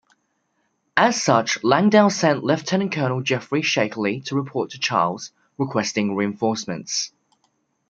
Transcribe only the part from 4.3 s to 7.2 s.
report to Charles, requesting reinforcements.